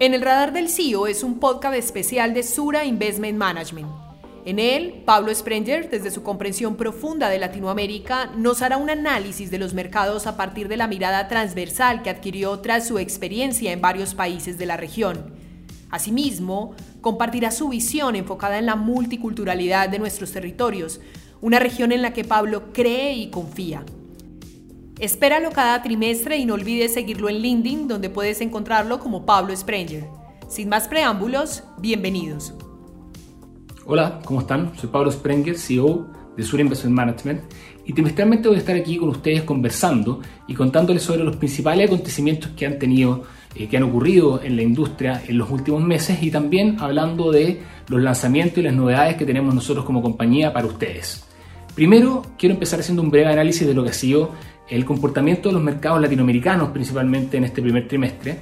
En 0.00 0.14
el 0.14 0.22
radar 0.22 0.52
del 0.52 0.68
CEO 0.68 1.08
es 1.08 1.24
un 1.24 1.40
podcast 1.40 1.74
especial 1.74 2.32
de 2.32 2.44
Sura 2.44 2.84
Investment 2.84 3.36
Management. 3.36 3.88
En 4.44 4.60
él, 4.60 5.02
Pablo 5.04 5.34
Sprenger, 5.34 5.90
desde 5.90 6.12
su 6.12 6.22
comprensión 6.22 6.76
profunda 6.76 7.28
de 7.28 7.40
Latinoamérica, 7.40 8.26
nos 8.36 8.62
hará 8.62 8.76
un 8.76 8.90
análisis 8.90 9.50
de 9.50 9.58
los 9.58 9.74
mercados 9.74 10.28
a 10.28 10.36
partir 10.36 10.68
de 10.68 10.76
la 10.76 10.86
mirada 10.86 11.26
transversal 11.26 12.02
que 12.02 12.10
adquirió 12.10 12.60
tras 12.60 12.86
su 12.86 13.00
experiencia 13.00 13.72
en 13.72 13.80
varios 13.80 14.14
países 14.14 14.56
de 14.56 14.66
la 14.66 14.76
región. 14.76 15.34
Asimismo, 15.90 16.76
compartirá 17.00 17.50
su 17.50 17.68
visión 17.68 18.14
enfocada 18.14 18.60
en 18.60 18.66
la 18.66 18.76
multiculturalidad 18.76 19.88
de 19.88 19.98
nuestros 19.98 20.30
territorios, 20.30 21.00
una 21.40 21.58
región 21.58 21.90
en 21.90 22.02
la 22.02 22.12
que 22.12 22.22
Pablo 22.22 22.72
cree 22.72 23.14
y 23.14 23.30
confía. 23.30 23.84
Espéralo 24.98 25.50
cada 25.52 25.80
trimestre 25.80 26.38
y 26.38 26.44
no 26.44 26.54
olvides 26.54 26.94
seguirlo 26.94 27.28
en 27.28 27.38
LinkedIn, 27.38 27.86
donde 27.86 28.10
puedes 28.10 28.40
encontrarlo 28.40 28.98
como 28.98 29.24
Pablo 29.24 29.56
Sprenger. 29.56 30.04
Sin 30.48 30.68
más 30.68 30.88
preámbulos, 30.88 31.62
bienvenidos. 31.78 32.52
Hola, 33.86 34.18
¿cómo 34.24 34.40
están? 34.40 34.76
Soy 34.76 34.88
Pablo 34.88 35.12
Sprenger, 35.12 35.56
CEO 35.56 36.08
de 36.36 36.42
Sur 36.42 36.58
Investment 36.58 36.96
Management, 36.96 37.42
y 37.86 37.92
trimestralmente 37.92 38.48
voy 38.48 38.56
a 38.56 38.60
estar 38.60 38.74
aquí 38.74 38.96
con 38.96 39.10
ustedes 39.10 39.44
conversando 39.44 40.20
y 40.48 40.54
contándoles 40.54 41.04
sobre 41.04 41.22
los 41.22 41.36
principales 41.36 41.86
acontecimientos 41.86 42.50
que 42.56 42.66
han 42.66 42.80
tenido, 42.80 43.22
eh, 43.54 43.68
que 43.68 43.76
han 43.76 43.84
ocurrido 43.84 44.42
en 44.42 44.56
la 44.56 44.62
industria 44.62 45.22
en 45.28 45.38
los 45.38 45.48
últimos 45.48 45.80
meses 45.80 46.20
y 46.24 46.32
también 46.32 46.76
hablando 46.80 47.30
de 47.30 47.62
los 47.86 48.02
lanzamientos 48.02 48.58
y 48.58 48.62
las 48.62 48.74
novedades 48.74 49.16
que 49.16 49.24
tenemos 49.24 49.54
nosotros 49.54 49.84
como 49.84 50.02
compañía 50.02 50.52
para 50.52 50.66
ustedes. 50.66 51.27
Primero, 51.78 52.26
quiero 52.36 52.54
empezar 52.54 52.80
haciendo 52.80 53.02
un 53.02 53.10
breve 53.12 53.30
análisis 53.30 53.64
de 53.64 53.72
lo 53.72 53.84
que 53.84 53.90
ha 53.90 53.92
sido 53.92 54.32
el 54.68 54.84
comportamiento 54.84 55.48
de 55.48 55.52
los 55.52 55.62
mercados 55.62 56.00
latinoamericanos, 56.00 56.70
principalmente 56.70 57.36
en 57.36 57.44
este 57.44 57.62
primer 57.62 57.86
trimestre. 57.86 58.40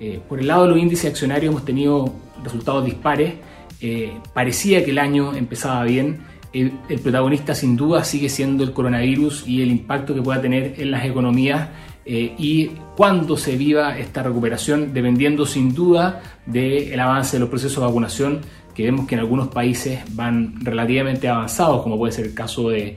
Eh, 0.00 0.22
por 0.26 0.40
el 0.40 0.46
lado 0.46 0.62
de 0.62 0.70
los 0.70 0.78
índices 0.78 1.10
accionarios 1.10 1.50
hemos 1.50 1.66
tenido 1.66 2.10
resultados 2.42 2.86
dispares. 2.86 3.34
Eh, 3.82 4.14
parecía 4.32 4.82
que 4.86 4.92
el 4.92 4.98
año 5.00 5.34
empezaba 5.34 5.84
bien. 5.84 6.20
El, 6.54 6.70
protagonista 7.02 7.54
sin 7.54 7.76
duda 7.76 8.04
sigue 8.04 8.30
siendo 8.30 8.64
el 8.64 8.72
coronavirus 8.72 9.46
y 9.46 9.60
el 9.60 9.70
impacto 9.70 10.14
que 10.14 10.22
pueda 10.22 10.40
tener 10.40 10.76
en 10.78 10.90
las 10.90 11.04
economías 11.04 11.68
eh, 12.06 12.32
y 12.38 12.70
cuándo 12.96 13.36
se 13.36 13.58
viva 13.58 13.98
esta 13.98 14.22
recuperación, 14.22 14.94
dependiendo 14.94 15.44
sin 15.44 15.74
duda 15.74 16.22
del 16.46 16.98
avance 16.98 17.36
de 17.36 17.40
los 17.40 17.50
procesos 17.50 17.82
de 17.82 17.86
vacunación, 17.86 18.40
que 18.78 18.84
vemos 18.84 19.08
que 19.08 19.16
en 19.16 19.22
algunos 19.22 19.48
países 19.48 19.98
van 20.14 20.54
relativamente 20.60 21.26
avanzados, 21.26 21.82
como 21.82 21.98
puede 21.98 22.12
ser 22.12 22.26
el 22.26 22.32
caso 22.32 22.68
de, 22.68 22.96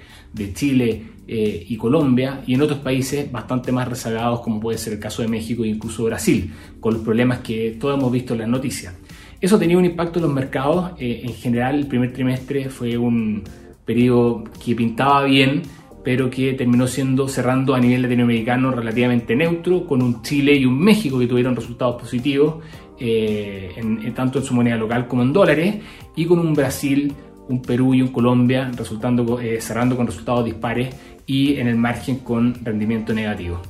Chile 0.54 1.02
eh, 1.28 1.66
y 1.68 1.76
Colombia, 1.76 2.44
y 2.46 2.54
en 2.54 2.62
otros 2.62 2.78
países 2.78 3.32
bastante 3.32 3.72
más 3.72 3.88
rezagados, 3.88 4.42
como 4.42 4.60
puede 4.60 4.78
ser 4.78 4.94
el 4.94 5.00
caso 5.00 5.24
de 5.24 5.28
México 5.28 5.64
e 5.64 5.70
incluso 5.70 6.04
Brasil, 6.04 6.54
con 6.80 6.94
los 6.94 7.02
problemas 7.02 7.40
que 7.40 7.78
todos 7.80 7.98
hemos 7.98 8.12
visto 8.12 8.34
en 8.34 8.42
las 8.42 8.48
noticias. 8.48 8.94
Eso 9.42 9.58
tenía 9.58 9.76
un 9.76 9.86
impacto 9.86 10.20
en 10.20 10.26
los 10.26 10.32
mercados. 10.32 10.92
Eh, 11.00 11.22
en 11.24 11.34
general, 11.34 11.80
el 11.80 11.88
primer 11.88 12.14
trimestre 12.14 12.70
fue 12.70 12.96
un 12.96 13.44
periodo 13.84 14.44
que 14.64 14.76
pintaba 14.76 15.24
bien, 15.24 15.64
pero 16.04 16.30
que 16.30 16.54
terminó 16.54 16.86
siendo 16.86 17.28
cerrando 17.28 17.74
a 17.74 17.80
nivel 17.80 18.04
latinoamericano 18.04 18.70
relativamente 18.70 19.36
neutro, 19.36 19.88
con 19.88 20.04
un 20.04 20.22
Chile 20.22 20.54
y 20.54 20.66
un 20.68 20.78
México 20.78 21.18
que 21.18 21.26
tuvieron 21.26 21.56
resultados 21.56 22.00
positivos, 22.00 22.58
eh, 23.04 24.14
tanto 24.16 24.40
en 24.40 24.46
su 24.46 24.54
moneda 24.54 24.76
local 24.78 25.08
como 25.08 25.24
en 25.24 25.34
dólares, 25.34 25.76
y 26.16 26.26
con 26.26 26.40
un 26.40 26.54
Brasil, 26.54 27.14
un 27.50 27.62
Perú 27.62 27.94
y 27.96 28.02
un 28.02 28.10
Colombia 28.10 28.72
resultando, 28.76 29.40
cerrando 29.60 29.98
con 29.98 30.06
resultados 30.06 30.46
dispares 30.46 30.96
y 31.26 31.56
en 31.56 31.68
el 31.68 31.76
margen 31.76 32.18
con 32.18 32.64
rendimiento 32.64 33.14
negativo. 33.14 33.62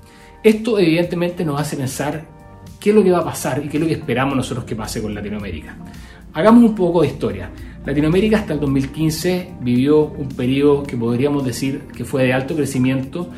Esto 0.43 0.79
evidentemente 0.79 1.45
nos 1.45 1.61
hace 1.61 1.77
pensar 1.77 2.25
qué 2.79 2.89
es 2.89 2.95
lo 2.95 3.03
que 3.03 3.11
va 3.11 3.19
a 3.19 3.23
pasar 3.23 3.61
y 3.63 3.69
qué 3.69 3.77
es 3.77 3.81
lo 3.81 3.87
que 3.87 3.93
esperamos 3.93 4.35
nosotros 4.35 4.65
que 4.65 4.75
pase 4.75 5.01
con 5.01 5.13
Latinoamérica. 5.13 5.77
Hagamos 6.33 6.63
un 6.63 6.75
poco 6.75 7.01
de 7.01 7.07
historia. 7.07 7.51
Latinoamérica 7.85 8.39
hasta 8.39 8.53
el 8.53 8.59
2015 8.59 9.53
vivió 9.61 10.05
un 10.05 10.29
periodo 10.29 10.83
que 10.83 10.97
podríamos 10.97 11.45
decir 11.45 11.81
que 11.95 12.05
fue 12.05 12.23
de 12.23 12.33
alto 12.33 12.55
crecimiento, 12.55 13.29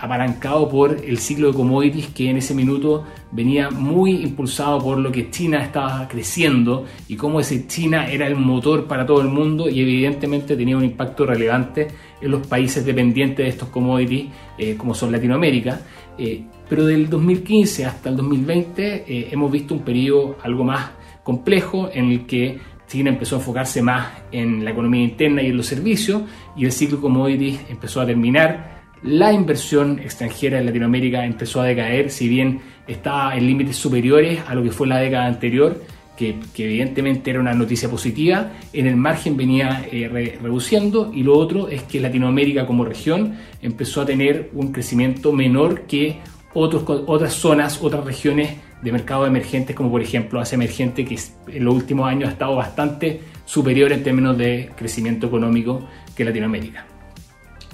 apalancado 0.00 0.68
por 0.68 0.96
el 1.04 1.18
ciclo 1.18 1.48
de 1.48 1.54
commodities 1.54 2.08
que 2.08 2.30
en 2.30 2.36
ese 2.36 2.54
minuto 2.54 3.04
venía 3.30 3.70
muy 3.70 4.22
impulsado 4.22 4.78
por 4.78 4.98
lo 4.98 5.12
que 5.12 5.30
China 5.30 5.62
estaba 5.62 6.06
creciendo 6.08 6.84
y 7.08 7.16
cómo 7.16 7.40
ese 7.40 7.66
China 7.66 8.10
era 8.10 8.26
el 8.26 8.36
motor 8.36 8.86
para 8.86 9.04
todo 9.04 9.20
el 9.20 9.28
mundo 9.28 9.68
y 9.68 9.80
evidentemente 9.80 10.56
tenía 10.56 10.76
un 10.76 10.84
impacto 10.84 11.26
relevante 11.26 11.88
en 12.20 12.30
los 12.30 12.46
países 12.46 12.84
dependientes 12.84 13.44
de 13.44 13.50
estos 13.50 13.68
commodities 13.68 14.26
eh, 14.56 14.76
como 14.76 14.94
son 14.94 15.12
Latinoamérica. 15.12 15.80
Eh, 16.18 16.42
pero 16.68 16.84
del 16.84 17.08
2015 17.08 17.86
hasta 17.86 18.08
el 18.08 18.16
2020 18.16 19.04
eh, 19.06 19.28
hemos 19.30 19.50
visto 19.50 19.74
un 19.74 19.80
periodo 19.80 20.36
algo 20.42 20.64
más 20.64 20.90
complejo 21.22 21.90
en 21.92 22.10
el 22.10 22.26
que 22.26 22.58
China 22.88 23.10
empezó 23.10 23.36
a 23.36 23.38
enfocarse 23.38 23.82
más 23.82 24.08
en 24.32 24.64
la 24.64 24.70
economía 24.70 25.02
interna 25.02 25.42
y 25.42 25.46
en 25.46 25.56
los 25.56 25.66
servicios 25.66 26.22
y 26.56 26.64
el 26.64 26.72
ciclo 26.72 27.00
commodities 27.00 27.60
empezó 27.68 28.00
a 28.00 28.06
terminar 28.06 28.77
la 29.02 29.32
inversión 29.32 29.98
extranjera 29.98 30.58
en 30.58 30.66
Latinoamérica 30.66 31.24
empezó 31.24 31.60
a 31.60 31.64
decaer, 31.64 32.10
si 32.10 32.28
bien 32.28 32.60
estaba 32.86 33.36
en 33.36 33.46
límites 33.46 33.76
superiores 33.76 34.40
a 34.46 34.54
lo 34.54 34.62
que 34.62 34.70
fue 34.70 34.86
la 34.86 34.98
década 34.98 35.26
anterior, 35.26 35.80
que, 36.16 36.34
evidentemente 36.56 37.30
era 37.30 37.38
una 37.38 37.54
noticia 37.54 37.88
positiva, 37.88 38.50
en 38.72 38.86
el 38.88 38.96
margen 38.96 39.36
venía 39.36 39.86
eh, 39.90 40.36
reduciendo 40.42 41.12
y 41.14 41.22
lo 41.22 41.38
otro 41.38 41.68
es 41.68 41.84
que 41.84 42.00
Latinoamérica 42.00 42.66
como 42.66 42.84
región 42.84 43.36
empezó 43.62 44.00
a 44.02 44.06
tener 44.06 44.50
un 44.52 44.72
crecimiento 44.72 45.32
menor 45.32 45.82
que 45.82 46.18
otras 46.54 47.34
zonas, 47.34 47.78
otras 47.80 48.04
regiones 48.04 48.56
de 48.82 48.90
mercado 48.90 49.26
emergentes, 49.26 49.76
como 49.76 49.90
por 49.92 50.02
ejemplo 50.02 50.40
Asia 50.40 50.56
Emergente, 50.56 51.04
que 51.04 51.16
en 51.46 51.64
los 51.64 51.74
últimos 51.74 52.08
años 52.08 52.28
ha 52.28 52.32
estado 52.32 52.56
bastante 52.56 53.20
superior 53.44 53.92
en 53.92 54.02
términos 54.02 54.36
de 54.36 54.70
crecimiento 54.76 55.28
económico 55.28 55.86
que 56.16 56.24
Latinoamérica. 56.24 56.87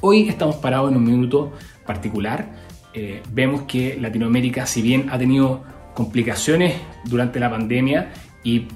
Hoy 0.07 0.29
estamos 0.29 0.57
parados 0.57 0.91
en 0.91 0.99
un 0.99 1.05
minuto 1.05 1.53
particular. 1.87 2.53
Eh, 2.93 3.23
vemos 3.33 3.63
que 3.63 3.97
Latinoamérica, 3.99 4.67
si 4.67 4.83
bien 4.83 5.07
ha 5.09 5.17
tenido 5.17 5.65
complicaciones 5.95 6.75
durante 7.07 7.41
la 7.41 7.49
pandemia 7.49 8.13
y 8.43 8.67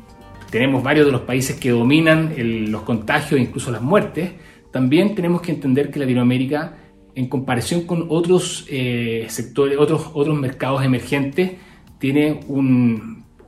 tenemos 0.48 0.82
varios 0.82 1.04
de 1.04 1.12
los 1.12 1.20
países 1.20 1.60
que 1.60 1.68
dominan 1.68 2.32
los 2.72 2.80
contagios 2.80 3.38
e 3.38 3.42
incluso 3.42 3.70
las 3.70 3.82
muertes, 3.82 4.32
también 4.72 5.14
tenemos 5.14 5.42
que 5.42 5.52
entender 5.52 5.90
que 5.90 5.98
Latinoamérica, 5.98 6.78
en 7.14 7.28
comparación 7.28 7.82
con 7.82 8.06
otros 8.08 8.64
eh, 8.70 9.26
sectores, 9.28 9.76
otros, 9.76 10.10
otros 10.14 10.34
mercados 10.34 10.82
emergentes, 10.82 11.52
tiene 11.98 12.40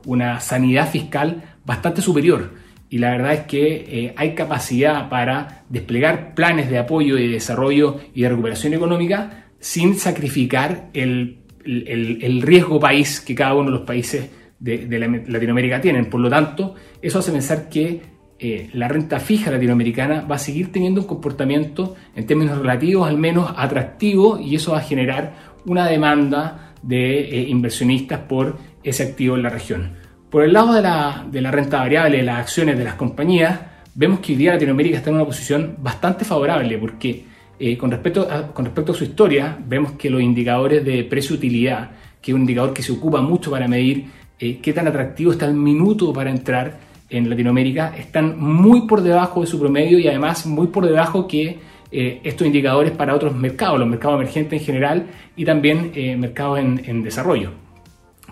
una 0.05 0.39
sanidad 0.39 0.87
fiscal 0.87 1.55
bastante 1.65 2.03
superior 2.03 2.51
y 2.91 2.97
la 2.97 3.11
verdad 3.11 3.33
es 3.33 3.39
que 3.41 3.85
eh, 3.87 4.13
hay 4.17 4.35
capacidad 4.35 5.07
para 5.07 5.63
desplegar 5.69 6.35
planes 6.35 6.69
de 6.69 6.77
apoyo 6.77 7.17
y 7.17 7.27
de 7.27 7.33
desarrollo 7.35 8.01
y 8.13 8.23
de 8.23 8.29
recuperación 8.29 8.73
económica 8.73 9.45
sin 9.61 9.95
sacrificar 9.95 10.89
el, 10.93 11.37
riesgo 11.63 12.81
país 12.81 13.21
que 13.21 13.33
cada 13.33 13.53
uno 13.53 13.71
de 13.71 13.77
los 13.77 13.87
países 13.87 14.29
de, 14.59 15.23
Latinoamérica 15.25 15.79
tienen. 15.79 16.07
Por 16.09 16.19
lo 16.19 16.29
tanto, 16.29 16.75
eso 17.01 17.19
hace 17.19 17.31
pensar 17.31 17.69
que 17.69 18.01
eh, 18.37 18.69
la 18.73 18.89
renta 18.89 19.21
fija 19.21 19.51
latinoamericana 19.51 20.25
va 20.29 20.35
a 20.35 20.39
seguir 20.39 20.73
teniendo 20.73 20.99
un 20.99 21.07
comportamiento 21.07 21.95
en 22.13 22.25
términos 22.25 22.57
relativos 22.57 23.07
al 23.07 23.17
menos 23.17 23.53
atractivo 23.55 24.37
y 24.37 24.55
eso 24.55 24.73
va 24.73 24.79
a 24.79 24.83
generar 24.83 25.53
una 25.65 25.87
demanda 25.87 26.73
de 26.81 27.21
eh, 27.21 27.47
inversionistas 27.47 28.19
por 28.19 28.57
ese 28.83 29.03
activo 29.03 29.37
en 29.37 29.43
la 29.43 29.49
región. 29.49 30.00
Por 30.31 30.45
el 30.45 30.53
lado 30.53 30.71
de 30.71 30.81
la, 30.81 31.51
renta 31.51 31.79
variable, 31.79 32.15
de 32.15 32.23
las 32.23 32.39
acciones 32.39 32.77
de 32.77 32.85
las 32.85 32.93
compañías, 32.93 33.59
vemos 33.93 34.21
que 34.21 34.31
hoy 34.31 34.37
día 34.37 34.53
Latinoamérica 34.53 34.95
está 34.95 35.09
en 35.09 35.17
una 35.17 35.25
posición 35.25 35.75
bastante 35.79 36.23
favorable 36.23 36.77
porque 36.77 37.25
eh, 37.59 37.77
con, 37.77 37.91
respecto 37.91 38.25
a, 38.31 38.47
con 38.53 38.63
respecto 38.63 38.93
a 38.93 38.95
su 38.95 39.03
historia, 39.03 39.57
vemos 39.67 39.91
que 39.91 40.09
los 40.09 40.21
indicadores 40.21 40.85
de 40.85 41.03
precio-utilidad, 41.03 41.91
que 42.21 42.31
es 42.31 42.35
un 42.35 42.41
indicador 42.41 42.71
que 42.73 42.81
se 42.81 42.93
ocupa 42.93 43.19
mucho 43.19 43.51
para 43.51 43.67
medir 43.67 44.05
eh, 44.39 44.59
qué 44.61 44.71
tan 44.71 44.87
atractivo 44.87 45.33
está 45.33 45.47
el 45.47 45.53
minuto 45.53 46.13
para 46.13 46.29
entrar 46.29 46.79
en 47.09 47.29
Latinoamérica, 47.29 47.93
están 47.97 48.39
muy 48.39 48.87
por 48.87 49.01
debajo 49.01 49.41
de 49.41 49.47
su 49.47 49.59
promedio 49.59 49.99
y 49.99 50.07
además 50.07 50.45
muy 50.45 50.67
por 50.67 50.85
debajo 50.85 51.27
que 51.27 51.59
eh, 51.91 52.21
estos 52.23 52.47
indicadores 52.47 52.93
para 52.93 53.13
otros 53.13 53.35
mercados, 53.35 53.77
los 53.77 53.89
mercados 53.89 54.15
emergentes 54.21 54.61
en 54.61 54.65
general 54.65 55.07
y 55.35 55.43
también 55.43 55.91
mercados 56.17 56.59
en 56.59 57.03
desarrollo. 57.03 57.51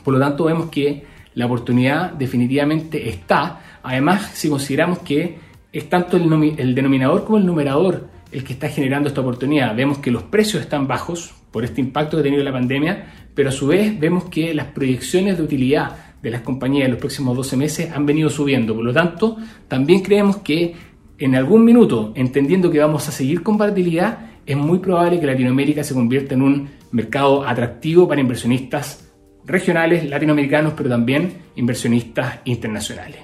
Por 0.02 0.14
lo 0.14 0.20
tanto, 0.22 0.46
vemos 0.46 0.70
que 0.70 1.09
la 1.40 1.46
oportunidad 1.46 2.12
definitivamente 2.12 3.08
está. 3.08 3.62
Además, 3.82 4.32
si 4.34 4.50
consideramos 4.50 5.00
que 5.00 5.38
es 5.72 5.90
tanto 5.90 6.18
el, 6.18 6.76
denominador 6.76 7.24
como 7.24 7.38
el 7.38 7.46
numerador 7.46 8.10
el 8.34 8.44
que 8.44 8.52
está 8.52 8.68
generando 8.68 9.08
esta 9.08 9.22
oportunidad, 9.22 9.74
vemos 9.74 10.00
que 10.00 10.12
los 10.12 10.24
precios 10.24 10.62
están 10.62 10.86
bajos 10.86 11.34
por 11.50 11.64
este 11.64 11.80
impacto 11.80 12.18
que 12.18 12.22
ha 12.22 12.24
tenido 12.24 12.44
la 12.44 12.52
pandemia, 12.52 13.30
pero 13.34 13.48
a 13.48 13.52
su 13.54 13.68
vez 13.68 13.98
vemos 13.98 14.26
que 14.26 14.54
las 14.54 14.66
proyecciones 14.66 15.38
de 15.38 15.44
utilidad 15.44 15.96
de 16.22 16.30
las 16.30 16.42
compañías 16.42 16.88
en 16.88 16.92
los 16.92 17.00
próximos 17.00 17.38
12 17.38 17.56
meses 17.56 17.90
han 17.90 18.06
venido 18.06 18.30
subiendo. 18.30 18.76
Por 18.76 18.84
lo 18.84 18.92
tanto, 18.92 19.38
también 19.70 20.02
creemos 20.02 20.38
que 20.40 20.76
en 21.20 21.36
algún 21.36 21.64
minuto, 21.64 22.12
entendiendo 22.16 22.70
que 22.70 22.80
vamos 22.80 23.08
a 23.08 23.14
seguir 23.14 23.44
con 23.44 23.58
volatilidad, 23.58 24.28
es 24.46 24.58
muy 24.58 24.80
probable 24.80 25.22
que 25.22 25.26
Latinoamérica 25.26 25.86
se 25.86 25.94
convierta 25.94 26.34
en 26.34 26.42
un 26.42 26.70
mercado 26.92 27.48
atractivo 27.48 28.10
para 28.10 28.20
inversionistas 28.20 29.09
regionales, 29.50 30.08
latinoamericanos, 30.10 30.74
pero 30.76 30.90
también 30.90 31.34
inversionistas 31.56 32.40
internacionales. 32.46 33.18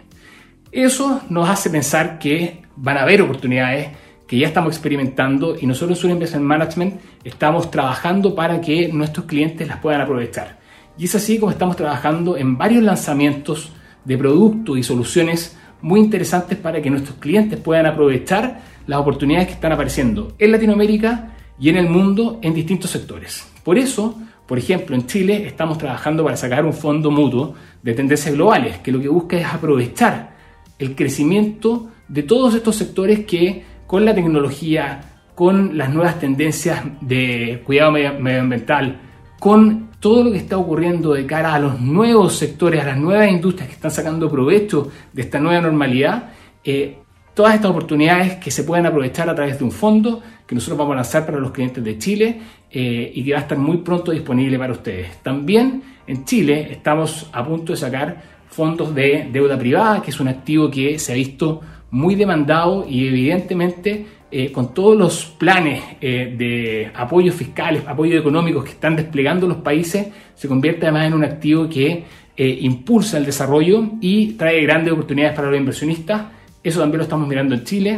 Eso 0.71 1.21
nos 1.29 1.49
hace 1.49 1.69
pensar 1.69 2.19
que 2.19 2.63
van 2.75 2.97
a 2.97 3.03
haber 3.03 3.21
oportunidades 3.21 3.89
que 4.27 4.37
ya 4.37 4.47
estamos 4.47 4.73
experimentando 4.73 5.55
y 5.59 5.67
nosotros 5.67 6.03
en 6.03 6.11
Investment 6.11 6.45
Management 6.45 7.01
estamos 7.23 7.69
trabajando 7.69 8.35
para 8.35 8.59
que 8.59 8.89
nuestros 8.91 9.25
clientes 9.25 9.67
las 9.67 9.77
puedan 9.77 10.01
aprovechar. 10.01 10.57
Y 10.97 11.05
es 11.05 11.15
así 11.15 11.39
como 11.39 11.51
estamos 11.51 11.75
trabajando 11.75 12.37
en 12.37 12.57
varios 12.57 12.83
lanzamientos 12.83 13.71
de 14.03 14.17
productos 14.17 14.77
y 14.77 14.83
soluciones 14.83 15.57
muy 15.81 15.99
interesantes 15.99 16.57
para 16.57 16.81
que 16.81 16.89
nuestros 16.89 17.17
clientes 17.17 17.59
puedan 17.59 17.85
aprovechar 17.85 18.61
las 18.87 18.99
oportunidades 18.99 19.47
que 19.47 19.53
están 19.53 19.71
apareciendo 19.71 20.33
en 20.39 20.51
Latinoamérica 20.51 21.33
y 21.59 21.69
en 21.69 21.77
el 21.77 21.89
mundo 21.89 22.39
en 22.41 22.53
distintos 22.53 22.91
sectores. 22.91 23.47
Por 23.63 23.77
eso, 23.77 24.19
por 24.45 24.57
ejemplo, 24.57 24.95
en 24.95 25.07
Chile 25.07 25.47
estamos 25.47 25.77
trabajando 25.77 26.23
para 26.23 26.37
sacar 26.37 26.65
un 26.65 26.73
fondo 26.73 27.09
mutuo 27.09 27.55
de 27.81 27.93
tendencias 27.93 28.33
globales, 28.33 28.77
que 28.79 28.91
lo 28.91 29.01
que 29.01 29.07
busca 29.07 29.37
es 29.37 29.45
aprovechar 29.45 30.35
el 30.77 30.95
crecimiento 30.95 31.87
de 32.07 32.23
todos 32.23 32.53
estos 32.53 32.75
sectores 32.75 33.25
que 33.25 33.63
con 33.87 34.05
la 34.05 34.13
tecnología, 34.13 35.01
con 35.33 35.77
las 35.77 35.89
nuevas 35.93 36.19
tendencias 36.19 36.83
de 37.01 37.61
cuidado 37.65 37.91
medioambiental, 37.91 38.99
con 39.39 39.89
todo 39.99 40.23
lo 40.23 40.31
que 40.31 40.37
está 40.37 40.57
ocurriendo 40.57 41.13
de 41.13 41.25
cara 41.25 41.55
a 41.55 41.59
los 41.59 41.79
nuevos 41.79 42.35
sectores, 42.35 42.81
a 42.81 42.85
las 42.85 42.97
nuevas 42.97 43.31
industrias 43.31 43.67
que 43.67 43.75
están 43.75 43.91
sacando 43.91 44.29
provecho 44.29 44.91
de 45.11 45.23
esta 45.23 45.39
nueva 45.39 45.61
normalidad, 45.61 46.31
eh, 46.63 46.99
todas 47.35 47.53
estas 47.53 47.69
oportunidades 47.69 48.35
que 48.37 48.49
se 48.49 48.63
pueden 48.63 48.85
aprovechar 48.85 49.29
a 49.29 49.35
través 49.35 49.59
de 49.59 49.65
un 49.65 49.71
fondo 49.71 50.23
que 50.47 50.55
nosotros 50.55 50.77
vamos 50.77 50.93
a 50.93 50.95
lanzar 50.95 51.25
para 51.25 51.37
los 51.37 51.51
clientes 51.51 51.83
de 51.83 51.99
Chile 51.99 52.39
eh, 52.71 53.11
y 53.13 53.23
que 53.23 53.33
va 53.33 53.39
a 53.39 53.41
estar 53.41 53.57
muy 53.57 53.77
pronto 53.77 54.11
disponible 54.11 54.57
para 54.57 54.71
ustedes. 54.71 55.17
También 55.21 55.83
en 56.07 56.23
Chile 56.23 56.69
estamos 56.71 57.29
a 57.33 57.45
punto 57.45 57.73
de 57.73 57.77
sacar 57.77 58.35
fondos 58.47 58.95
de 58.95 59.27
deuda 59.31 59.59
privada, 59.59 60.01
que 60.01 60.11
es 60.11 60.19
un 60.19 60.29
activo 60.29 60.71
que 60.71 60.97
se 60.97 61.11
ha 61.11 61.15
visto 61.15 61.59
muy 61.91 62.15
demandado 62.15 62.85
y 62.89 63.07
evidentemente 63.07 64.05
eh, 64.31 64.51
con 64.51 64.73
todos 64.73 64.97
los 64.97 65.25
planes 65.25 65.83
eh, 65.99 66.33
de 66.37 66.89
apoyos 66.95 67.35
fiscales, 67.35 67.83
apoyos 67.85 68.17
económicos 68.17 68.63
que 68.63 68.71
están 68.71 68.95
desplegando 68.95 69.45
los 69.45 69.57
países, 69.57 70.07
se 70.35 70.47
convierte 70.47 70.85
además 70.85 71.07
en 71.07 71.13
un 71.13 71.23
activo 71.25 71.67
que 71.67 72.25
impulsa 72.37 73.17
el 73.17 73.25
desarrollo 73.25 73.91
y 74.01 74.33
trae 74.33 74.61
grandes 74.61 74.91
oportunidades 74.91 75.37
para 75.37 75.49
los 75.49 75.57
inversionistas 75.57 76.34
eso 76.65 76.79
también 76.79 76.97
lo 76.97 77.03
estamos 77.03 77.27
mirando 77.27 77.53
en 77.53 77.63
Chile. 77.63 77.91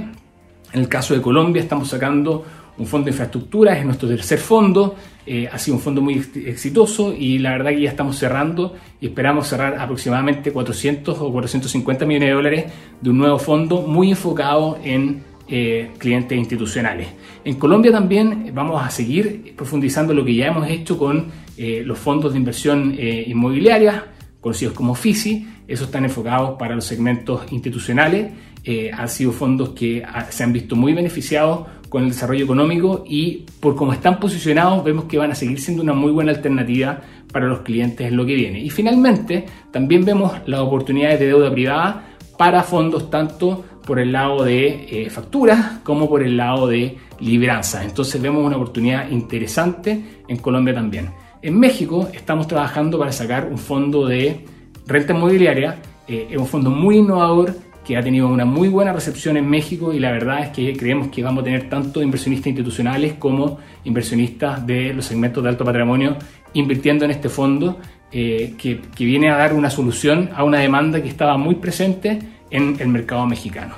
En 0.74 0.82
el 0.82 0.90
caso 0.90 1.14
de 1.14 1.22
Colombia 1.22 1.62
estamos 1.62 1.88
sacando 1.88 2.44
un 2.78 2.86
fondo 2.86 3.06
de 3.06 3.12
infraestructura, 3.12 3.78
es 3.78 3.86
nuestro 3.86 4.10
tercer 4.10 4.40
fondo, 4.40 4.94
eh, 5.26 5.48
ha 5.50 5.58
sido 5.58 5.78
un 5.78 5.82
fondo 5.82 6.02
muy 6.02 6.22
exitoso 6.46 7.14
y 7.18 7.40
la 7.40 7.52
verdad 7.52 7.72
que 7.72 7.82
ya 7.82 7.90
estamos 7.90 8.18
cerrando 8.18 8.76
y 9.00 9.08
esperamos 9.08 9.48
cerrar 9.48 9.80
aproximadamente 9.80 10.52
400 10.52 11.18
o 11.18 11.32
450 11.32 12.06
millones 12.06 12.28
de 12.28 12.34
dólares 12.34 12.66
de 13.00 13.10
un 13.10 13.18
nuevo 13.18 13.40
fondo 13.40 13.82
muy 13.84 14.12
enfocado 14.12 14.78
en 14.84 15.24
eh, 15.48 15.92
clientes 15.98 16.38
institucionales. 16.38 17.08
En 17.46 17.56
Colombia 17.56 17.94
también 17.94 18.52
vamos 18.54 18.86
a 18.86 18.90
seguir 18.90 19.54
profundizando 19.56 20.14
lo 20.14 20.26
que 20.26 20.36
ya 20.36 20.48
hemos 20.48 20.70
hecho 20.70 20.98
con 20.98 21.32
eh, 21.56 21.84
los 21.86 21.98
fondos 21.98 22.34
de 22.34 22.38
inversión 22.38 22.94
inmobiliaria, 23.00 24.08
conocidos 24.42 24.74
como 24.74 24.94
FISI, 24.94 25.48
esos 25.68 25.88
están 25.88 26.06
enfocados 26.06 26.58
para 26.58 26.76
los 26.76 26.86
segmentos 26.86 27.52
institucionales 27.52 28.32
eh, 28.70 28.92
han 28.92 29.08
sido 29.08 29.32
fondos 29.32 29.70
que 29.70 30.04
se 30.30 30.44
han 30.44 30.52
visto 30.52 30.76
muy 30.76 30.92
beneficiados 30.92 31.68
con 31.88 32.04
el 32.04 32.10
desarrollo 32.10 32.44
económico 32.44 33.06
y 33.08 33.46
por 33.62 33.78
cómo 33.78 33.94
están 33.94 34.20
posicionados 34.20 34.84
vemos 34.84 35.06
que 35.06 35.18
van 35.18 35.32
a 35.32 35.36
seguir 35.36 35.62
siendo 35.62 35.82
una 35.82 35.94
muy 35.94 36.12
buena 36.12 36.34
alternativa 36.34 37.00
para 37.32 37.48
los 37.48 37.60
clientes 37.60 38.06
en 38.06 38.18
lo 38.18 38.26
que 38.26 38.36
viene. 38.36 38.60
Y 38.60 38.70
finalmente 38.70 39.46
también 39.72 40.04
vemos 40.04 40.34
las 40.48 40.60
oportunidades 40.60 41.18
de 41.18 41.28
deuda 41.28 41.50
privada 41.50 42.10
para 42.38 42.62
fondos 42.62 43.10
tanto 43.10 43.64
por 43.86 44.00
el 44.00 44.12
lado 44.12 44.44
de 44.44 45.06
eh, 45.06 45.10
facturas 45.10 45.80
como 45.86 46.10
por 46.10 46.22
el 46.22 46.36
lado 46.36 46.68
de 46.68 46.98
libranzas. 47.22 47.86
Entonces 47.86 48.22
vemos 48.22 48.46
una 48.46 48.58
oportunidad 48.58 49.10
interesante 49.10 50.04
en 50.28 50.38
Colombia 50.40 50.74
también. 50.74 51.10
En 51.42 51.58
México 51.58 52.10
estamos 52.14 52.48
trabajando 52.48 53.00
para 53.00 53.14
sacar 53.14 53.48
un 53.50 53.58
fondo 53.58 54.06
de 54.06 54.44
renta 54.86 55.14
inmobiliaria, 55.14 55.80
eh, 56.06 56.28
es 56.32 56.38
un 56.38 56.48
fondo 56.48 56.70
muy 56.70 56.98
innovador 56.98 57.56
que 57.88 57.96
ha 57.96 58.04
tenido 58.04 58.28
una 58.28 58.44
muy 58.44 58.68
buena 58.68 58.92
recepción 58.92 59.38
en 59.38 59.50
México 59.50 59.94
y 59.94 60.00
la 60.00 60.12
verdad 60.12 60.44
es 60.44 60.50
que 60.50 60.76
creemos 60.76 61.08
que 61.08 61.24
vamos 61.24 61.42
a 61.42 61.46
tener 61.46 61.70
tanto 61.70 62.02
inversionistas 62.02 62.48
institucionales 62.48 63.14
como 63.14 63.60
inversionistas 63.86 64.68
de 64.68 64.94
los 64.94 65.06
segmentos 65.06 65.42
de 65.42 65.50
alto 65.50 65.64
patrimonio 65.64 66.18
invirtiendo 66.52 67.06
en 67.06 67.12
este 67.12 67.30
fondo 67.30 67.80
eh, 68.12 68.56
que, 68.58 68.82
que, 68.94 69.06
viene 69.06 69.30
a 69.30 69.38
dar 69.38 69.54
una 69.54 69.70
solución 69.70 70.32
a 70.36 70.44
una 70.44 70.60
demanda 70.60 71.02
que 71.02 71.08
estaba 71.08 71.38
muy 71.38 71.56
presente 71.56 72.20
en 72.52 72.76
el 72.78 72.90
mercado 72.90 73.26
mexicano. 73.26 73.76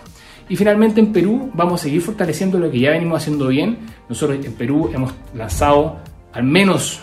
Y 0.50 0.56
finalmente 0.56 1.00
en 1.00 1.14
Perú 1.14 1.52
vamos 1.54 1.80
a 1.80 1.84
seguir 1.84 2.02
fortaleciendo 2.02 2.58
lo 2.58 2.72
que 2.72 2.80
ya 2.80 2.90
venimos 2.90 3.22
haciendo 3.22 3.48
bien. 3.50 3.78
Nosotros 4.10 4.44
en 4.44 4.54
Perú 4.54 4.90
hemos 4.92 5.14
lanzado 5.36 6.00
al 6.34 6.44
menos 6.44 7.00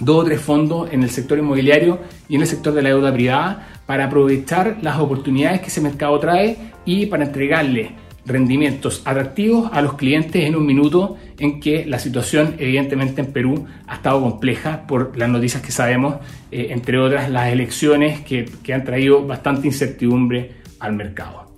dos 0.00 0.22
o 0.22 0.24
tres 0.24 0.40
fondos 0.40 0.90
en 0.92 1.02
el 1.02 1.10
sector 1.10 1.38
inmobiliario 1.38 2.00
y 2.26 2.36
en 2.36 2.40
el 2.40 2.46
sector 2.46 2.72
de 2.72 2.80
la 2.80 2.88
deuda 2.88 3.12
privada 3.12 3.68
para 3.92 4.06
aprovechar 4.06 4.78
las 4.80 4.98
oportunidades 4.98 5.60
que 5.60 5.66
ese 5.66 5.82
mercado 5.82 6.18
trae 6.18 6.56
y 6.86 7.04
para 7.04 7.26
entregarle 7.26 7.90
rendimientos 8.24 9.02
atractivos 9.04 9.68
a 9.70 9.82
los 9.82 9.96
clientes 9.96 10.42
en 10.46 10.56
un 10.56 10.64
minuto 10.64 11.18
en 11.38 11.60
que 11.60 11.84
la 11.84 11.98
situación 11.98 12.54
evidentemente 12.58 13.20
en 13.20 13.34
Perú 13.34 13.66
ha 13.86 13.96
estado 13.96 14.22
compleja 14.22 14.86
por 14.86 15.18
las 15.18 15.28
noticias 15.28 15.62
que 15.62 15.72
sabemos, 15.72 16.14
eh, 16.50 16.68
entre 16.70 16.96
otras 16.96 17.28
las 17.28 17.52
elecciones 17.52 18.22
que, 18.22 18.46
que, 18.62 18.72
han 18.72 18.82
traído 18.82 19.26
bastante 19.26 19.66
incertidumbre 19.66 20.52
al 20.80 20.94
mercado. 20.94 21.54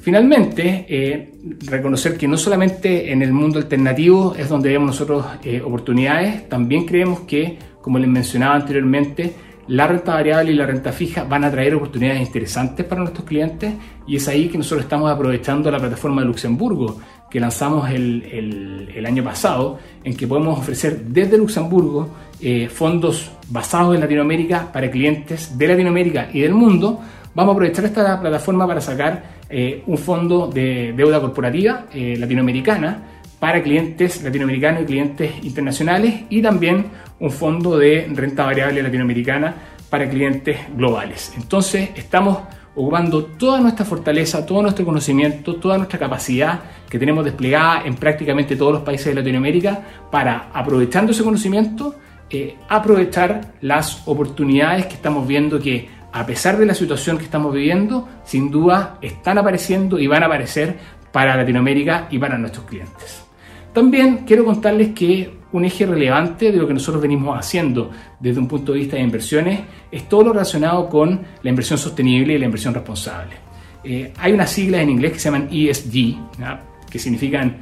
Finalmente, 0.00 0.86
eh, 0.88 1.30
reconocer 1.66 2.16
que 2.16 2.26
no 2.26 2.38
solamente 2.38 3.12
en 3.12 3.20
el 3.20 3.34
mundo 3.34 3.58
alternativo 3.58 4.34
es 4.34 4.48
donde 4.48 4.70
vemos 4.70 4.86
nosotros 4.86 5.26
eh, 5.44 5.60
oportunidades, 5.60 6.48
también 6.48 6.86
creemos 6.86 7.20
que, 7.20 7.58
como 7.82 7.98
les 7.98 8.08
mencionaba 8.08 8.54
anteriormente, 8.54 9.34
la 9.70 9.86
renta 9.86 10.14
variable 10.14 10.50
y 10.50 10.56
la 10.56 10.66
renta 10.66 10.90
fija 10.90 11.22
van 11.22 11.44
a 11.44 11.50
traer 11.50 11.76
oportunidades 11.76 12.20
interesantes 12.20 12.84
para 12.84 13.02
nuestros 13.02 13.24
clientes 13.24 13.72
y 14.04 14.16
es 14.16 14.26
ahí 14.26 14.48
que 14.48 14.58
nosotros 14.58 14.82
estamos 14.82 15.08
aprovechando 15.08 15.70
la 15.70 15.78
plataforma 15.78 16.22
de 16.22 16.26
Luxemburgo 16.26 16.98
que 17.30 17.38
lanzamos 17.38 17.88
el, 17.88 19.04
año 19.06 19.22
pasado, 19.22 19.78
en 20.02 20.16
que 20.16 20.26
podemos 20.26 20.58
ofrecer 20.58 21.04
desde 21.04 21.38
Luxemburgo 21.38 22.08
eh, 22.40 22.68
fondos 22.68 23.30
basados 23.48 23.94
en 23.94 24.00
Latinoamérica 24.00 24.72
para 24.72 24.90
clientes 24.90 25.56
de 25.56 25.68
Latinoamérica 25.68 26.30
y 26.32 26.40
del 26.40 26.52
mundo. 26.52 27.00
Vamos 27.32 27.52
a 27.52 27.54
aprovechar 27.54 27.84
esta 27.84 28.20
plataforma 28.20 28.66
para 28.66 28.80
sacar 28.80 29.22
eh, 29.48 29.84
un 29.86 29.98
fondo 29.98 30.48
de 30.48 30.92
deuda 30.96 31.20
corporativa 31.20 31.86
eh, 31.94 32.16
latinoamericana 32.18 33.19
para 33.40 33.62
clientes 33.62 34.22
latinoamericanos 34.22 34.82
y 34.82 34.86
clientes 34.86 35.32
internacionales 35.42 36.24
y 36.28 36.42
también 36.42 36.86
un 37.18 37.30
fondo 37.30 37.78
de 37.78 38.06
renta 38.14 38.44
variable 38.44 38.82
latinoamericana 38.82 39.54
para 39.88 40.08
clientes 40.08 40.58
globales. 40.76 41.32
Entonces 41.36 41.90
estamos 41.96 42.38
ocupando 42.74 43.24
toda 43.24 43.60
nuestra 43.60 43.84
fortaleza, 43.84 44.46
todo 44.46 44.62
nuestro 44.62 44.84
conocimiento, 44.84 45.56
toda 45.56 45.76
nuestra 45.78 45.98
capacidad 45.98 46.60
que 46.88 46.98
tenemos 46.98 47.24
desplegada 47.24 47.82
en 47.84 47.94
prácticamente 47.94 48.56
todos 48.56 48.72
los 48.74 48.82
países 48.82 49.06
de 49.06 49.14
Latinoamérica 49.14 49.80
para, 50.10 50.50
aprovechando 50.52 51.12
ese 51.12 51.24
conocimiento, 51.24 51.96
eh, 52.28 52.56
aprovechar 52.68 53.54
las 53.60 54.06
oportunidades 54.06 54.86
que 54.86 54.94
estamos 54.94 55.26
viendo 55.26 55.58
que 55.58 55.88
a 56.12 56.26
pesar 56.26 56.58
de 56.58 56.66
la 56.66 56.74
situación 56.74 57.18
que 57.18 57.24
estamos 57.24 57.52
viviendo, 57.52 58.08
sin 58.24 58.50
duda 58.50 58.98
están 59.00 59.38
apareciendo 59.38 59.98
y 59.98 60.06
van 60.06 60.22
a 60.22 60.26
aparecer 60.26 60.78
para 61.12 61.36
Latinoamérica 61.36 62.06
y 62.10 62.18
para 62.18 62.38
nuestros 62.38 62.66
clientes. 62.66 63.29
También 63.72 64.24
quiero 64.26 64.44
contarles 64.44 64.90
que 64.90 65.40
un 65.52 65.64
eje 65.64 65.86
relevante 65.86 66.50
de 66.50 66.58
lo 66.58 66.66
que 66.66 66.74
nosotros 66.74 67.02
venimos 67.02 67.38
haciendo 67.38 67.90
desde 68.18 68.40
un 68.40 68.48
punto 68.48 68.72
de 68.72 68.78
vista 68.80 68.96
de 68.96 69.02
inversiones 69.02 69.60
es 69.90 70.08
todo 70.08 70.24
lo 70.24 70.32
relacionado 70.32 70.88
con 70.88 71.20
la 71.42 71.50
inversión 71.50 71.78
sostenible 71.78 72.34
y 72.34 72.38
la 72.38 72.44
inversión 72.44 72.74
responsable. 72.74 73.36
Eh, 73.82 74.12
hay 74.18 74.32
unas 74.32 74.50
siglas 74.50 74.82
en 74.82 74.90
inglés 74.90 75.12
que 75.12 75.18
se 75.18 75.30
llaman 75.30 75.48
ESG, 75.50 76.16
que 76.90 76.98
significan 76.98 77.56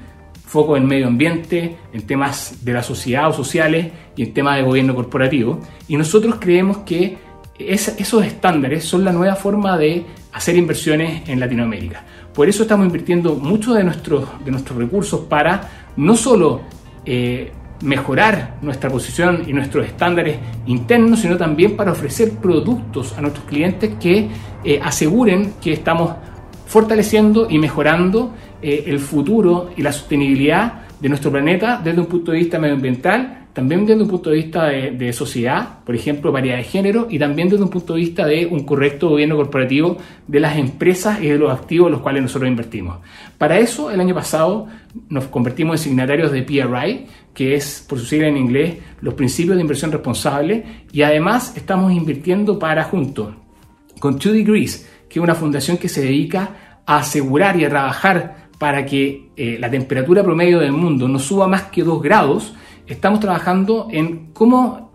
foco 0.45 0.77
en 0.77 0.87
medio 0.87 1.07
ambiente, 1.07 1.77
en 1.93 2.03
temas 2.07 2.65
de 2.65 2.73
la 2.73 2.83
sociedad 2.83 3.29
o 3.29 3.33
sociales 3.33 3.89
y 4.17 4.23
en 4.23 4.35
temas 4.35 4.57
de 4.57 4.63
gobierno 4.63 4.95
corporativo. 4.95 5.61
Y 5.89 5.97
nosotros 5.97 6.37
creemos 6.41 6.79
que 6.79 7.19
esos 7.59 8.25
estándares 8.25 8.85
son 8.85 9.05
la 9.05 9.13
nueva 9.13 9.35
forma 9.35 9.77
de 9.77 10.05
hacer 10.33 10.57
inversiones 10.57 11.29
en 11.29 11.41
Latinoamérica. 11.41 12.05
Por 12.33 12.49
eso 12.49 12.63
estamos 12.63 12.87
invirtiendo 12.87 13.35
mucho 13.35 13.75
de 13.75 13.81
de 13.81 14.51
nuestros 14.51 14.79
recursos 14.79 15.21
para 15.23 15.88
no 15.99 16.17
solo 16.17 16.63
eh, 17.05 17.53
mejorar 17.83 18.57
nuestra 18.63 18.89
posición 18.89 19.45
y 19.47 19.53
nuestros 19.53 19.87
estándares 19.87 20.39
internos, 20.67 21.21
sino 21.21 21.37
también 21.37 21.77
para 21.77 21.93
ofrecer 21.93 22.33
productos 22.33 23.17
a 23.19 23.21
nuestros 23.21 23.45
clientes 23.47 23.95
que 24.01 24.29
eh, 24.65 24.81
aseguren 24.83 25.55
que 25.61 25.73
estamos 25.73 26.13
fortaleciendo 26.67 27.49
y 27.51 27.59
mejorando 27.59 28.33
eh, 28.63 28.85
el 28.87 28.99
futuro 29.01 29.71
y 29.77 29.83
la 29.83 29.93
sostenibilidad 29.93 30.83
de 31.01 31.09
nuestro 31.09 31.31
planeta 31.31 31.81
desde 31.83 32.01
un 32.01 32.07
punto 32.07 32.33
de 32.33 32.39
vista 32.39 32.59
medioambiental, 32.59 33.48
también 33.59 33.85
desde 33.85 34.01
un 34.01 34.09
punto 34.09 34.31
de 34.31 34.37
vista 34.37 34.67
de, 34.67 35.13
sociedad, 35.13 35.81
por 35.85 35.93
ejemplo, 35.93 36.31
variedad 36.31 36.59
de 36.59 36.63
género, 36.63 37.09
y 37.11 37.19
también 37.19 37.49
desde 37.49 37.65
un 37.65 37.71
punto 37.71 37.95
de 37.95 37.99
vista 37.99 38.25
de 38.25 38.47
un 38.47 38.63
correcto 38.63 39.09
gobierno 39.09 39.35
corporativo 39.35 39.99
de 40.29 40.39
las 40.39 40.57
empresas 40.57 41.21
y 41.21 41.27
de 41.27 41.39
los 41.39 41.51
activos 41.51 41.89
en 41.89 41.95
los 41.95 42.01
cuales 42.01 42.23
nosotros 42.23 42.49
invertimos. 42.49 42.99
Para 43.37 43.59
eso, 43.59 43.91
el 43.91 43.99
año 43.99 44.15
pasado 44.15 44.69
nos 45.09 45.25
convertimos 45.25 45.81
en 45.81 45.91
signatarios 45.91 46.31
de 46.31 46.45
PRI, 46.45 47.07
que 47.35 47.57
es, 47.57 47.85
por 47.89 47.99
su 47.99 48.07
sigla 48.07 48.29
en 48.29 48.37
inglés, 48.37 48.77
los 49.01 49.15
principios 49.15 49.57
de 49.57 49.63
inversión 49.63 49.91
responsable, 49.91 50.85
y 50.93 51.03
además 51.03 51.57
estamos 51.57 51.93
invirtiendo 51.93 52.61
para 52.61 52.85
junto 52.85 53.35
con 53.99 54.21
Two 54.21 54.35
Degrees, 54.35 54.89
que 55.09 55.19
es 55.19 55.23
una 55.25 55.35
fundación 55.35 55.79
que 55.79 55.89
se 55.89 56.03
dedica 56.03 56.83
a 56.87 56.99
asegurar 56.99 57.59
y 57.59 57.65
a 57.65 57.71
trabajar 57.71 58.51
para 58.57 58.87
que 58.87 59.31
eh, 59.37 59.57
la 59.59 59.69
temperatura 59.69 60.23
promedio 60.23 60.61
del 60.61 60.71
mundo 60.71 61.09
no 61.09 61.19
suba 61.19 61.49
más 61.49 61.63
que 61.63 61.83
2 61.83 62.01
grados, 62.01 62.55
estamos 62.89 63.21
trabajando 63.21 63.89
en 63.91 64.33
cómo 64.33 64.89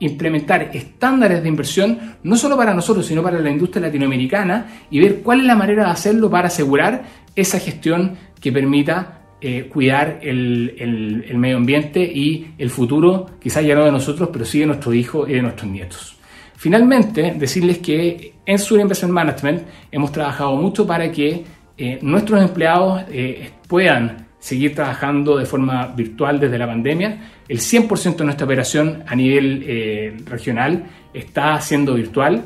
implementar 0.00 0.70
estándares 0.72 1.42
de 1.42 1.48
inversión, 1.48 2.16
no 2.22 2.36
solo 2.36 2.56
para 2.56 2.74
nosotros, 2.74 3.06
sino 3.06 3.22
para 3.22 3.38
la 3.38 3.50
industria 3.50 3.86
latinoamericana, 3.86 4.86
y 4.90 5.00
ver 5.00 5.20
cuál 5.22 5.40
es 5.40 5.46
la 5.46 5.54
manera 5.54 5.84
de 5.84 5.90
hacerlo 5.90 6.30
para 6.30 6.48
asegurar 6.48 7.04
esa 7.36 7.58
gestión 7.58 8.16
que 8.40 8.52
permita 8.52 9.20
eh, 9.40 9.68
cuidar 9.68 10.20
el, 10.22 11.32
medio 11.36 11.56
ambiente 11.58 12.02
y 12.02 12.54
el 12.58 12.70
futuro, 12.70 13.26
quizás 13.40 13.64
ya 13.64 13.74
no 13.74 13.84
de 13.84 13.92
nosotros, 13.92 14.30
pero 14.32 14.44
sí 14.44 14.60
de 14.60 14.66
nuestros 14.66 14.94
hijos 14.94 15.28
y 15.28 15.34
de 15.34 15.42
nuestros 15.42 15.70
nietos. 15.70 16.16
Finalmente, 16.56 17.34
decirles 17.36 17.78
que 17.78 18.34
en 18.46 18.58
Sur 18.58 18.80
Investment 18.80 19.12
Management 19.12 19.62
hemos 19.90 20.12
trabajado 20.12 20.56
mucho 20.56 20.86
para 20.86 21.10
que 21.10 21.44
eh, 21.76 21.98
nuestros 22.00 22.40
empleados 22.40 23.02
eh, 23.10 23.50
puedan 23.68 24.28
seguir 24.44 24.74
trabajando 24.74 25.38
de 25.38 25.46
forma 25.46 25.86
virtual 25.86 26.38
desde 26.38 26.58
la 26.58 26.66
pandemia. 26.66 27.30
El 27.48 27.60
100% 27.60 28.16
de 28.16 28.24
nuestra 28.26 28.44
operación 28.44 29.02
a 29.06 29.16
nivel 29.16 29.64
eh, 29.66 30.14
regional 30.26 30.84
está 31.14 31.58
siendo 31.62 31.94
virtual. 31.94 32.44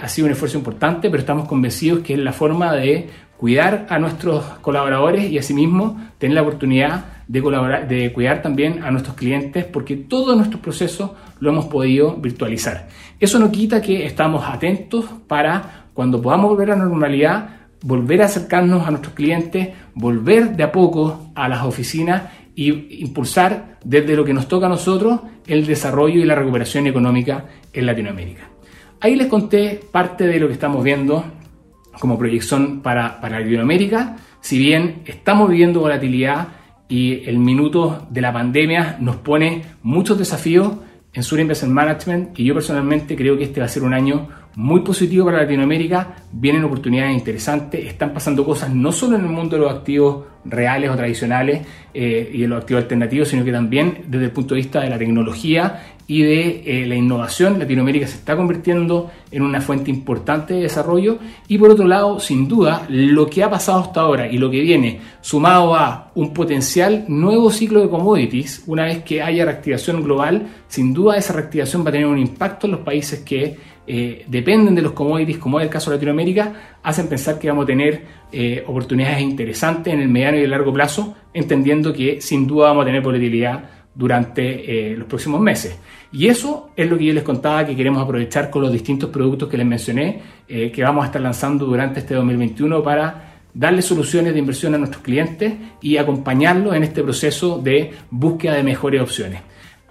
ha 0.00 0.08
sido 0.08 0.26
un 0.26 0.32
esfuerzo 0.32 0.56
importante, 0.56 1.10
pero 1.10 1.20
estamos 1.20 1.48
convencidos 1.48 2.04
que 2.04 2.12
es 2.12 2.20
la 2.20 2.32
forma 2.32 2.72
de 2.74 3.08
cuidar 3.36 3.88
a 3.90 3.98
nuestros 3.98 4.44
colaboradores 4.60 5.28
y 5.28 5.36
asimismo 5.36 6.00
tener 6.18 6.36
la 6.36 6.42
oportunidad 6.42 7.04
de, 7.26 7.42
colaborar, 7.42 7.88
de 7.88 8.12
cuidar 8.12 8.40
también 8.40 8.84
a 8.84 8.92
nuestros 8.92 9.16
clientes 9.16 9.64
porque 9.64 9.96
todos 9.96 10.36
nuestros 10.36 10.60
procesos 10.60 11.10
lo 11.40 11.50
hemos 11.50 11.64
podido 11.64 12.14
virtualizar. 12.14 12.86
Eso 13.18 13.40
no 13.40 13.50
quita 13.50 13.82
que 13.82 14.06
estamos 14.06 14.44
atentos 14.46 15.06
para 15.26 15.86
cuando 15.94 16.22
podamos 16.22 16.50
volver 16.50 16.70
a 16.70 16.76
la 16.76 16.84
normalidad 16.84 17.63
volver 17.84 18.22
a 18.22 18.26
acercarnos 18.26 18.86
a 18.86 18.90
nuestros 18.90 19.14
clientes, 19.14 19.68
volver 19.94 20.56
de 20.56 20.62
a 20.62 20.72
poco 20.72 21.30
a 21.34 21.48
las 21.48 21.64
oficinas 21.64 22.22
y 22.54 23.02
impulsar 23.04 23.78
desde 23.84 24.16
lo 24.16 24.24
que 24.24 24.32
nos 24.32 24.48
toca 24.48 24.66
a 24.66 24.70
nosotros 24.70 25.20
el 25.46 25.66
desarrollo 25.66 26.20
y 26.20 26.24
la 26.24 26.34
recuperación 26.34 26.86
económica 26.86 27.44
en 27.74 27.84
Latinoamérica. 27.84 28.48
Ahí 29.00 29.16
les 29.16 29.26
conté 29.26 29.80
parte 29.92 30.26
de 30.26 30.40
lo 30.40 30.46
que 30.46 30.54
estamos 30.54 30.82
viendo 30.82 31.24
como 32.00 32.18
proyección 32.18 32.80
para, 32.80 33.20
para 33.20 33.38
Latinoamérica. 33.40 34.16
Si 34.40 34.58
bien 34.58 35.02
estamos 35.04 35.50
viviendo 35.50 35.80
volatilidad 35.80 36.48
y 36.88 37.28
el 37.28 37.38
minuto 37.38 38.06
de 38.08 38.20
la 38.22 38.32
pandemia 38.32 38.96
nos 38.98 39.16
pone 39.16 39.62
muchos 39.82 40.18
desafíos 40.18 40.72
en 41.12 41.22
Sur 41.22 41.38
Investment 41.38 41.74
Management, 41.74 42.40
y 42.40 42.44
yo 42.44 42.54
personalmente 42.54 43.14
creo 43.14 43.36
que 43.36 43.44
este 43.44 43.60
va 43.60 43.66
a 43.66 43.68
ser 43.68 43.82
un 43.82 43.92
año 43.92 44.26
muy 44.56 44.80
positivo 44.80 45.26
para 45.26 45.38
Latinoamérica, 45.38 46.14
vienen 46.32 46.64
oportunidades 46.64 47.16
interesantes, 47.16 47.84
están 47.84 48.12
pasando 48.12 48.44
cosas 48.44 48.72
no 48.74 48.92
solo 48.92 49.16
en 49.16 49.22
el 49.22 49.30
mundo 49.30 49.56
de 49.56 49.62
los 49.62 49.72
activos 49.72 50.24
reales 50.44 50.90
o 50.90 50.96
tradicionales 50.96 51.66
eh, 51.92 52.30
y 52.32 52.42
de 52.42 52.48
los 52.48 52.60
activos 52.60 52.82
alternativos, 52.82 53.28
sino 53.28 53.44
que 53.44 53.52
también 53.52 54.04
desde 54.08 54.26
el 54.26 54.30
punto 54.30 54.54
de 54.54 54.60
vista 54.60 54.80
de 54.80 54.90
la 54.90 54.98
tecnología 54.98 55.94
y 56.06 56.22
de 56.22 56.62
eh, 56.66 56.86
la 56.86 56.94
innovación. 56.96 57.58
Latinoamérica 57.58 58.06
se 58.06 58.16
está 58.16 58.36
convirtiendo 58.36 59.10
en 59.30 59.42
una 59.42 59.60
fuente 59.60 59.90
importante 59.90 60.54
de 60.54 60.62
desarrollo 60.62 61.18
y 61.48 61.56
por 61.56 61.70
otro 61.70 61.86
lado, 61.86 62.20
sin 62.20 62.46
duda, 62.46 62.84
lo 62.88 63.26
que 63.26 63.42
ha 63.42 63.50
pasado 63.50 63.80
hasta 63.80 64.02
ahora 64.02 64.30
y 64.30 64.38
lo 64.38 64.50
que 64.50 64.60
viene 64.60 65.00
sumado 65.20 65.74
a 65.74 66.10
un 66.14 66.34
potencial 66.34 67.06
nuevo 67.08 67.50
ciclo 67.50 67.80
de 67.80 67.88
commodities, 67.88 68.64
una 68.66 68.84
vez 68.84 69.02
que 69.02 69.22
haya 69.22 69.46
reactivación 69.46 70.02
global, 70.02 70.46
sin 70.68 70.92
duda 70.92 71.16
esa 71.16 71.32
reactivación 71.32 71.84
va 71.84 71.88
a 71.88 71.92
tener 71.92 72.06
un 72.06 72.18
impacto 72.18 72.66
en 72.66 72.72
los 72.72 72.80
países 72.80 73.20
que 73.20 73.73
eh, 73.86 74.24
dependen 74.28 74.74
de 74.74 74.82
los 74.82 74.92
commodities, 74.92 75.38
como 75.38 75.60
es 75.60 75.64
el 75.64 75.70
caso 75.70 75.90
de 75.90 75.96
Latinoamérica, 75.96 76.78
hacen 76.82 77.06
pensar 77.08 77.38
que 77.38 77.48
vamos 77.48 77.64
a 77.64 77.66
tener 77.66 78.04
eh, 78.32 78.64
oportunidades 78.66 79.20
interesantes 79.20 79.92
en 79.92 80.00
el 80.00 80.08
mediano 80.08 80.38
y 80.38 80.42
el 80.42 80.50
largo 80.50 80.72
plazo, 80.72 81.14
entendiendo 81.32 81.92
que 81.92 82.20
sin 82.20 82.46
duda 82.46 82.68
vamos 82.68 82.82
a 82.82 82.86
tener 82.86 83.02
volatilidad 83.02 83.70
durante 83.94 84.92
eh, 84.92 84.96
los 84.96 85.06
próximos 85.06 85.40
meses. 85.40 85.78
Y 86.12 86.28
eso 86.28 86.70
es 86.74 86.88
lo 86.88 86.96
que 86.96 87.04
yo 87.04 87.12
les 87.12 87.22
contaba 87.22 87.66
que 87.66 87.76
queremos 87.76 88.02
aprovechar 88.02 88.48
con 88.48 88.62
los 88.62 88.72
distintos 88.72 89.10
productos 89.10 89.48
que 89.48 89.56
les 89.56 89.66
mencioné, 89.66 90.22
que 90.46 90.82
vamos 90.82 91.02
a 91.02 91.06
estar 91.06 91.20
lanzando 91.20 91.66
durante 91.66 92.00
este 92.00 92.14
2021 92.14 92.82
para 92.84 93.34
darle 93.52 93.82
soluciones 93.82 94.32
de 94.32 94.38
inversión 94.38 94.74
a 94.74 94.78
nuestros 94.78 95.02
clientes 95.02 95.54
y 95.80 95.96
acompañarlos 95.96 96.74
en 96.74 96.84
este 96.84 97.02
proceso 97.02 97.58
de 97.58 97.92
búsqueda 98.10 98.54
de 98.54 98.62
mejores 98.62 99.00
opciones. 99.00 99.40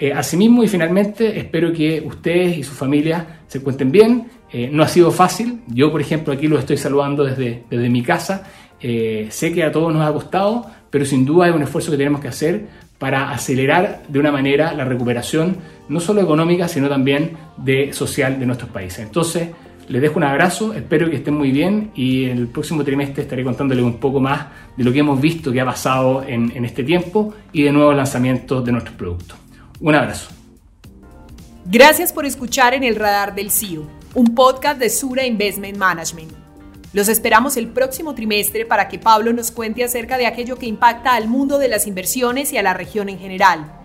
Eh, 0.03 0.12
asimismo 0.12 0.65
y 0.65 0.67
finalmente 0.67 1.39
espero 1.39 1.72
que 1.72 2.03
ustedes 2.05 2.57
y 2.57 2.63
su 2.63 2.74
familia 2.74 3.39
se 3.48 3.60
encuentren 3.60 3.89
bien. 3.89 4.27
Eh, 4.51 4.69
no 4.69 4.83
ha 4.83 4.88
sido 4.89 5.12
fácil. 5.12 5.62
Yo, 5.67 5.93
por 5.93 6.01
ejemplo, 6.01 6.33
aquí 6.33 6.50
los 6.50 6.60
estoy 6.60 6.75
saludando 6.75 7.24
desde, 7.24 7.63
desde 7.69 7.89
mi 7.89 8.03
casa. 8.03 8.43
Eh, 8.81 9.27
sé 9.29 9.53
que 9.53 9.63
a 9.63 9.72
todos 9.72 9.93
nos 9.93 10.05
ha 10.05 10.12
costado, 10.12 10.69
pero 10.89 11.05
sin 11.05 11.24
duda 11.24 11.48
es 11.48 11.55
un 11.55 11.63
esfuerzo 11.63 11.89
que 11.89 11.95
tenemos 11.95 12.19
que 12.19 12.27
hacer 12.27 12.65
para 12.98 13.31
acelerar 13.31 14.03
de 14.10 14.19
una 14.19 14.29
manera 14.29 14.74
la 14.74 14.83
recuperación, 14.83 15.55
no 15.88 16.01
solo 16.01 16.19
económica, 16.19 16.67
sino 16.67 16.89
también 16.89 17.38
de 17.55 17.93
social 17.93 18.38
de 18.38 18.45
nuestros 18.45 18.72
países. 18.72 19.00
Entonces, 19.05 19.51
les 19.88 20.01
dejo 20.01 20.17
un 20.17 20.25
abrazo, 20.25 20.74
espero 20.74 21.10
que 21.10 21.15
estén 21.15 21.36
muy 21.36 21.51
bien 21.51 21.91
y 21.95 22.25
en 22.25 22.39
el 22.39 22.48
próximo 22.48 22.83
trimestre 22.83 23.24
estaré 23.24 23.45
contándoles 23.45 23.86
un 23.86 24.01
poco 24.01 24.19
más 24.19 24.48
de 24.75 24.83
lo 24.83 24.91
que 24.91 25.00
hemos 25.00 25.22
visto 25.22 25.50
que 25.50 25.62
ha 25.62 25.65
pasado 25.65 26.25
en, 26.27 26.51
en 26.53 26.65
este 26.65 26.83
tiempo 26.83 27.33
y 27.53 27.63
de 27.63 27.72
nuevos 27.72 27.95
lanzamientos 27.95 28.65
de 28.65 28.72
nuestros 28.74 28.98
productos. 28.98 29.38
Un 29.80 29.96
abrazo. 29.96 30.30
Gracias 31.65 32.12
por 32.12 32.25
escuchar 32.25 32.74
en 32.74 32.84
el 32.84 32.96
radar 32.96 33.36
del 33.36 33.51
CIO, 33.51 33.88
un 34.13 34.36
podcast 34.36 34.80
de 34.80 34.89
Sura 34.89 35.25
Investment 35.25 35.77
Management. 35.77 36.34
Los 36.92 37.08
esperamos 37.08 37.58
el 37.58 37.70
próximo 37.70 38.13
trimestre 38.13 38.65
para 38.65 38.88
que 38.88 39.00
Pablo 39.00 39.34
nos 39.34 39.50
cuente 39.50 39.84
acerca 39.84 40.18
de 40.18 40.27
aquello 40.27 40.58
que 40.58 40.68
impacta 40.68 41.15
al 41.15 41.27
mundo 41.27 41.58
de 41.58 41.68
las 41.68 41.88
inversiones 41.88 42.53
y 42.53 42.58
a 42.58 42.63
la 42.63 42.74
región 42.74 43.10
en 43.10 43.18
general. 43.18 43.80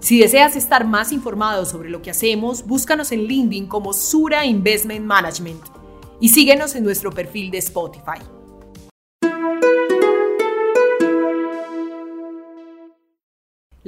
Si 0.00 0.18
deseas 0.18 0.54
estar 0.54 0.86
más 0.86 1.12
informado 1.12 1.66
sobre 1.66 1.90
lo 1.90 2.02
que 2.02 2.10
hacemos, 2.10 2.64
búscanos 2.64 3.10
en 3.12 3.24
LinkedIn 3.24 3.66
como 3.66 3.92
Sura 3.92 4.46
Investment 4.46 5.04
Management 5.04 5.60
y 6.20 6.28
síguenos 6.28 6.74
en 6.76 6.84
nuestro 6.84 7.10
perfil 7.10 7.50
de 7.50 7.58
Spotify. 7.58 8.37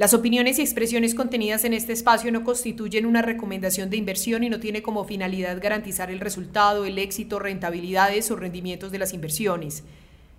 Las 0.01 0.15
opiniones 0.15 0.57
y 0.57 0.63
expresiones 0.63 1.13
contenidas 1.13 1.63
en 1.63 1.75
este 1.75 1.93
espacio 1.93 2.31
no 2.31 2.43
constituyen 2.43 3.05
una 3.05 3.21
recomendación 3.21 3.91
de 3.91 3.97
inversión 3.97 4.43
y 4.43 4.49
no 4.49 4.59
tiene 4.59 4.81
como 4.81 5.05
finalidad 5.05 5.61
garantizar 5.61 6.09
el 6.09 6.19
resultado, 6.19 6.85
el 6.85 6.97
éxito, 6.97 7.37
rentabilidades 7.37 8.31
o 8.31 8.35
rendimientos 8.35 8.91
de 8.91 8.97
las 8.97 9.13
inversiones. 9.13 9.83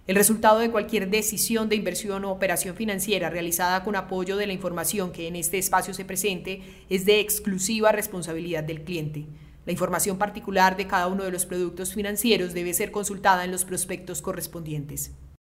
El 0.08 0.16
resultado 0.16 0.58
de 0.58 0.72
cualquier 0.72 1.10
decisión 1.10 1.68
de 1.68 1.76
inversión 1.76 2.24
o 2.24 2.32
operación 2.32 2.74
financiera 2.74 3.30
realizada 3.30 3.84
con 3.84 3.94
apoyo 3.94 4.36
de 4.36 4.48
la 4.48 4.52
información 4.52 5.12
que 5.12 5.28
en 5.28 5.36
este 5.36 5.58
espacio 5.58 5.94
se 5.94 6.04
presente 6.04 6.62
es 6.90 7.04
de 7.04 7.20
exclusiva 7.20 7.92
responsabilidad 7.92 8.64
del 8.64 8.82
cliente. 8.82 9.26
La 9.64 9.70
información 9.70 10.18
particular 10.18 10.76
de 10.76 10.88
cada 10.88 11.06
uno 11.06 11.22
de 11.22 11.30
los 11.30 11.46
productos 11.46 11.94
financieros 11.94 12.52
debe 12.52 12.74
ser 12.74 12.90
consultada 12.90 13.44
en 13.44 13.52
los 13.52 13.64
prospectos 13.64 14.22
correspondientes. 14.22 15.12